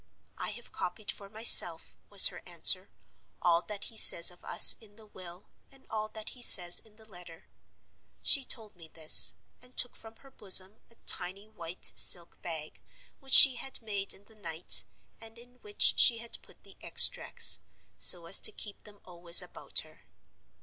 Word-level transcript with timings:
'I 0.39 0.49
have 0.53 0.71
copied 0.71 1.11
for 1.11 1.29
myself,' 1.29 1.95
was 2.09 2.29
her 2.29 2.41
answer, 2.47 2.89
'all 3.39 3.61
that 3.61 3.83
he 3.83 3.95
says 3.97 4.31
of 4.31 4.43
us 4.43 4.75
in 4.81 4.95
the 4.95 5.05
will, 5.05 5.47
and 5.69 5.85
all 5.91 6.09
that 6.09 6.29
he 6.29 6.41
says 6.41 6.79
in 6.79 6.95
the 6.95 7.05
letter.' 7.05 7.45
She 8.23 8.43
told 8.43 8.75
me 8.75 8.87
this, 8.87 9.35
and 9.61 9.77
took 9.77 9.95
from 9.95 10.15
her 10.15 10.31
bosom 10.31 10.81
a 10.89 10.95
tiny 11.05 11.47
white 11.49 11.91
silk 11.93 12.41
bag, 12.41 12.81
which 13.19 13.33
she 13.35 13.57
had 13.57 13.79
made 13.79 14.11
in 14.11 14.25
the 14.25 14.33
night, 14.33 14.85
and 15.19 15.37
in 15.37 15.59
which 15.61 15.99
she 15.99 16.17
had 16.17 16.41
put 16.41 16.63
the 16.63 16.77
extracts, 16.81 17.59
so 17.95 18.25
as 18.25 18.39
to 18.39 18.51
keep 18.51 18.83
them 18.83 19.01
always 19.05 19.43
about 19.43 19.81
her. 19.85 20.03